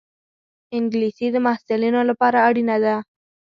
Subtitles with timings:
[0.77, 2.95] انګلیسي د محصلینو لپاره اړینه ده